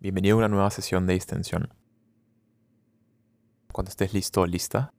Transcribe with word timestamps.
Bienvenido 0.00 0.36
a 0.36 0.38
una 0.38 0.48
nueva 0.48 0.70
sesión 0.70 1.08
de 1.08 1.14
distensión. 1.14 1.74
Cuando 3.72 3.90
estés 3.90 4.14
listo 4.14 4.42
o 4.42 4.46
lista, 4.46 4.94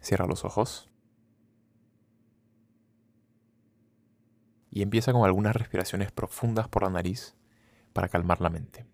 cierra 0.00 0.26
los 0.26 0.44
ojos 0.44 0.90
y 4.68 4.82
empieza 4.82 5.12
con 5.12 5.24
algunas 5.24 5.54
respiraciones 5.54 6.10
profundas 6.10 6.66
por 6.66 6.82
la 6.82 6.90
nariz 6.90 7.36
para 7.92 8.08
calmar 8.08 8.40
la 8.40 8.50
mente. 8.50 8.84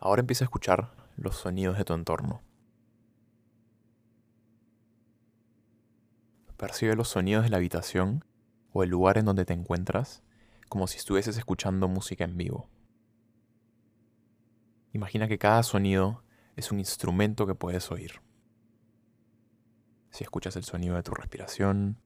Ahora 0.00 0.20
empieza 0.20 0.44
a 0.44 0.46
escuchar 0.46 0.94
los 1.16 1.36
sonidos 1.36 1.76
de 1.76 1.84
tu 1.84 1.92
entorno. 1.92 2.40
Percibe 6.56 6.96
los 6.96 7.08
sonidos 7.08 7.44
de 7.44 7.50
la 7.50 7.58
habitación 7.58 8.24
o 8.72 8.82
el 8.82 8.88
lugar 8.88 9.18
en 9.18 9.26
donde 9.26 9.44
te 9.44 9.52
encuentras 9.52 10.22
como 10.70 10.86
si 10.86 10.96
estuvieses 10.96 11.36
escuchando 11.36 11.86
música 11.86 12.24
en 12.24 12.38
vivo. 12.38 12.70
Imagina 14.92 15.28
que 15.28 15.38
cada 15.38 15.62
sonido 15.62 16.24
es 16.56 16.72
un 16.72 16.78
instrumento 16.78 17.46
que 17.46 17.54
puedes 17.54 17.90
oír. 17.90 18.22
Si 20.10 20.24
escuchas 20.24 20.56
el 20.56 20.64
sonido 20.64 20.96
de 20.96 21.02
tu 21.02 21.12
respiración, 21.12 22.00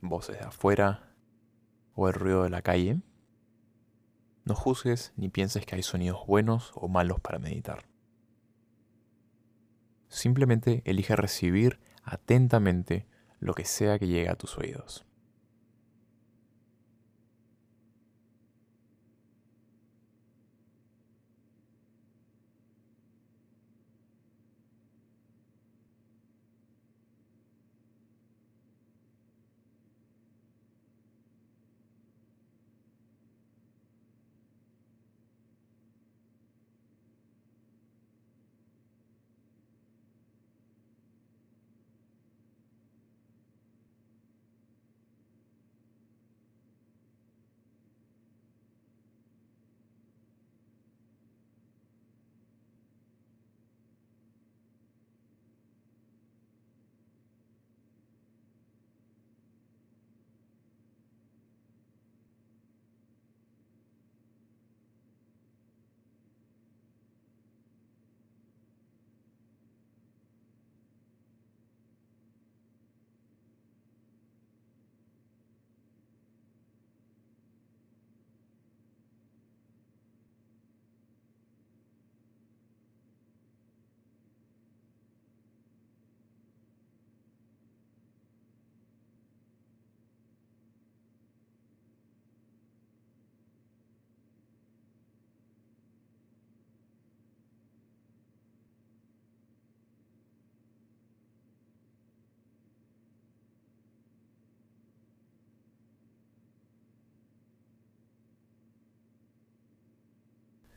voces 0.00 0.38
de 0.38 0.44
afuera 0.44 1.12
o 1.94 2.06
el 2.06 2.14
ruido 2.14 2.44
de 2.44 2.50
la 2.50 2.62
calle, 2.62 3.00
no 4.44 4.54
juzgues 4.54 5.12
ni 5.16 5.28
pienses 5.28 5.64
que 5.64 5.76
hay 5.76 5.82
sonidos 5.82 6.26
buenos 6.26 6.72
o 6.74 6.88
malos 6.88 7.20
para 7.20 7.38
meditar. 7.38 7.84
Simplemente 10.08 10.82
elige 10.84 11.16
recibir 11.16 11.80
atentamente 12.02 13.06
lo 13.40 13.54
que 13.54 13.64
sea 13.64 13.98
que 13.98 14.06
llegue 14.06 14.28
a 14.28 14.36
tus 14.36 14.56
oídos. 14.58 15.04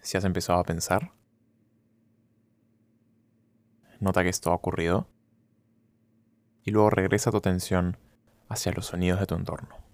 Si 0.08 0.16
has 0.16 0.24
empezado 0.24 0.60
a 0.60 0.64
pensar. 0.64 1.12
Nota 4.00 4.24
que 4.24 4.30
esto 4.30 4.52
ha 4.52 4.56
ocurrido. 4.56 5.10
Y 6.64 6.72
luego 6.72 6.90
regresa 6.90 7.30
tu 7.30 7.36
atención 7.36 7.98
hacia 8.48 8.72
los 8.72 8.86
sonidos 8.86 9.20
de 9.20 9.26
tu 9.26 9.36
entorno. 9.36 9.87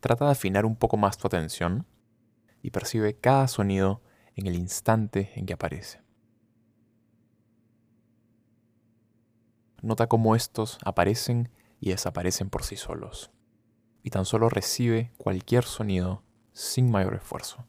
Trata 0.00 0.24
de 0.24 0.32
afinar 0.32 0.64
un 0.64 0.76
poco 0.76 0.96
más 0.96 1.18
tu 1.18 1.26
atención 1.26 1.86
y 2.62 2.70
percibe 2.70 3.18
cada 3.18 3.48
sonido 3.48 4.02
en 4.34 4.46
el 4.46 4.54
instante 4.54 5.30
en 5.34 5.46
que 5.46 5.52
aparece. 5.52 6.00
Nota 9.82 10.08
cómo 10.08 10.36
estos 10.36 10.78
aparecen 10.84 11.50
y 11.80 11.90
desaparecen 11.90 12.50
por 12.50 12.64
sí 12.64 12.76
solos, 12.76 13.30
y 14.02 14.10
tan 14.10 14.24
solo 14.24 14.48
recibe 14.48 15.12
cualquier 15.16 15.64
sonido 15.64 16.22
sin 16.52 16.90
mayor 16.90 17.14
esfuerzo. 17.14 17.66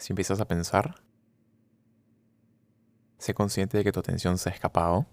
Si 0.00 0.14
empiezas 0.14 0.40
a 0.40 0.48
pensar, 0.48 0.94
sé 3.18 3.34
consciente 3.34 3.76
de 3.76 3.84
que 3.84 3.92
tu 3.92 4.00
atención 4.00 4.38
se 4.38 4.48
ha 4.48 4.52
escapado 4.52 5.04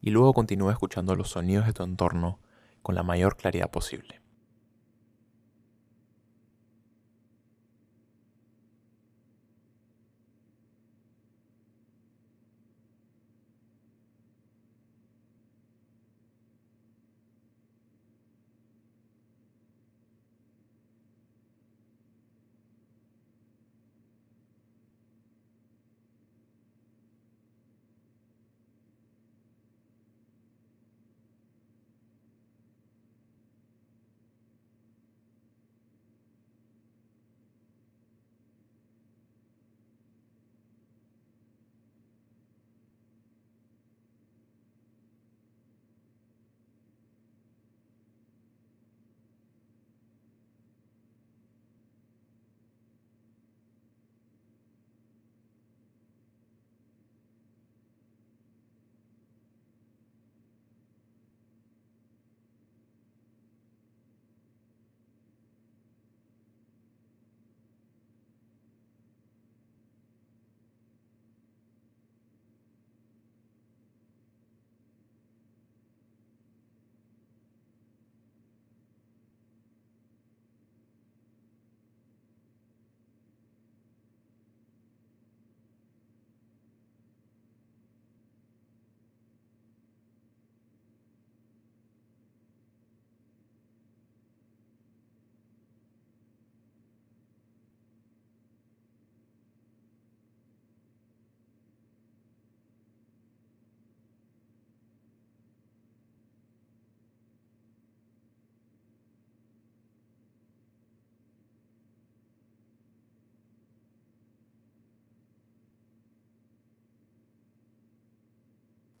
y 0.00 0.08
luego 0.08 0.32
continúa 0.32 0.72
escuchando 0.72 1.14
los 1.14 1.28
sonidos 1.28 1.66
de 1.66 1.74
tu 1.74 1.82
entorno 1.82 2.40
con 2.80 2.94
la 2.94 3.02
mayor 3.02 3.36
claridad 3.36 3.70
posible. 3.70 4.22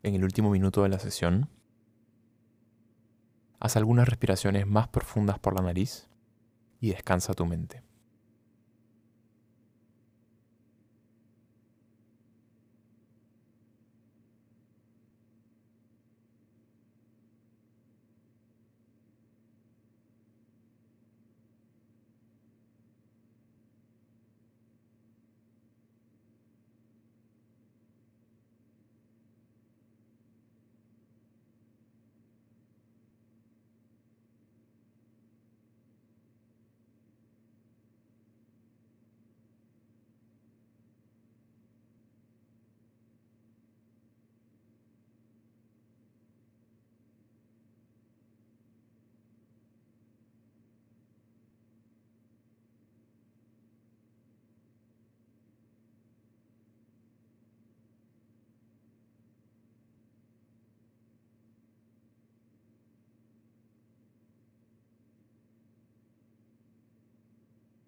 En 0.06 0.14
el 0.14 0.22
último 0.22 0.50
minuto 0.50 0.84
de 0.84 0.88
la 0.88 1.00
sesión, 1.00 1.48
haz 3.58 3.76
algunas 3.76 4.08
respiraciones 4.08 4.64
más 4.64 4.86
profundas 4.86 5.40
por 5.40 5.54
la 5.54 5.62
nariz 5.62 6.08
y 6.80 6.90
descansa 6.90 7.34
tu 7.34 7.44
mente. 7.44 7.82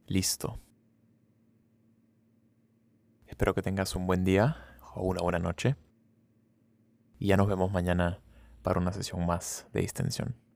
Listo. 0.08 0.58
Espero 3.26 3.54
que 3.54 3.60
tengas 3.60 3.94
un 3.94 4.06
buen 4.06 4.24
día 4.24 4.56
o 4.94 5.02
una 5.02 5.20
buena 5.20 5.38
noche. 5.38 5.76
Y 7.18 7.26
ya 7.26 7.36
nos 7.36 7.46
vemos 7.46 7.70
mañana 7.70 8.22
para 8.62 8.80
una 8.80 8.94
sesión 8.94 9.26
más 9.26 9.66
de 9.74 9.82
distensión. 9.82 10.34